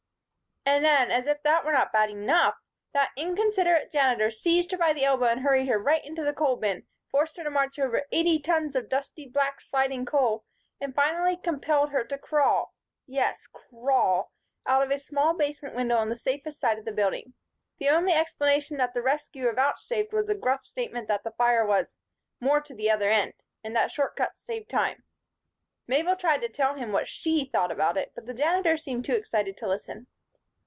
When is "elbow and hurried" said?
5.03-5.67